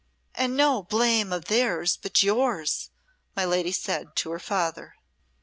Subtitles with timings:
[0.33, 4.95] "And no blame of theirs, but yours," said my lady to her father.